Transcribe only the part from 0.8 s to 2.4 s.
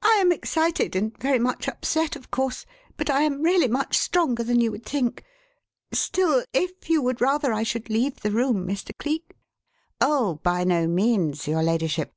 and very much upset, of